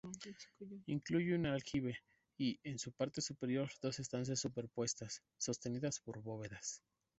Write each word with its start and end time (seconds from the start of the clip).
Incluye 0.87 1.35
un 1.35 1.45
aljibe 1.45 1.99
y, 2.35 2.59
en 2.63 2.79
su 2.79 2.91
parte 2.91 3.21
superior, 3.21 3.69
dos 3.83 3.99
estancias 3.99 4.39
superpuestas, 4.39 5.21
sostenidas 5.37 5.99
por 5.99 6.23
bóvedas. 6.23 6.81